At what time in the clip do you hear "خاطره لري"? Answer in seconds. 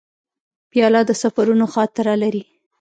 1.75-2.43